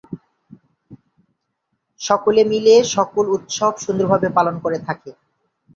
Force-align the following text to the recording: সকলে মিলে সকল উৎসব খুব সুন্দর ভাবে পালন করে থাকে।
সকলে 2.01 2.41
মিলে 2.51 2.75
সকল 2.95 3.25
উৎসব 3.35 3.71
খুব 3.71 3.81
সুন্দর 3.83 4.05
ভাবে 4.11 4.27
পালন 4.37 4.55
করে 4.63 4.77
থাকে। 4.87 5.09